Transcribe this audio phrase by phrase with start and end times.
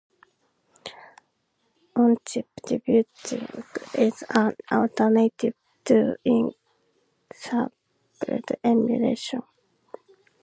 [1.95, 3.63] "On-chip debugging"
[3.99, 5.53] is an alternative
[5.85, 9.43] to in-circuit emulation.